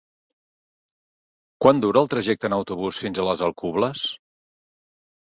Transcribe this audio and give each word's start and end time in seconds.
Quant 1.63 1.83
dura 1.83 2.01
el 2.01 2.09
trajecte 2.13 2.49
en 2.49 2.55
autobús 2.57 2.99
fins 3.03 3.19
a 3.19 3.27
les 3.27 3.43
Alcubles? 3.49 4.07